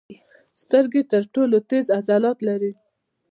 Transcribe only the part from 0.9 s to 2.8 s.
تر ټولو تېز عضلات لري.